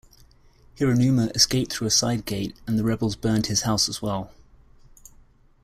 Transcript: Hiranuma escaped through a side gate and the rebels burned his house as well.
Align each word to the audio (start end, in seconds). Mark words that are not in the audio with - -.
Hiranuma 0.79 1.29
escaped 1.35 1.71
through 1.71 1.85
a 1.85 1.91
side 1.91 2.25
gate 2.25 2.57
and 2.65 2.75
the 2.75 2.83
rebels 2.83 3.15
burned 3.15 3.45
his 3.45 3.61
house 3.61 3.87
as 3.87 4.01
well. 4.01 4.31